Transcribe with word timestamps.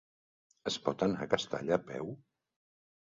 Es 0.69 0.77
pot 0.87 1.03
anar 1.07 1.19
a 1.25 1.31
Castalla 1.33 1.75
a 1.77 1.79
peu? 1.91 2.09